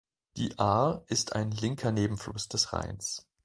Die 0.35 0.57
Ahr 0.57 1.03
ist 1.09 1.35
ein 1.35 1.51
linker 1.51 1.91
Nebenfluss 1.91 2.47
des 2.47 2.73
Rheins. 2.73 3.27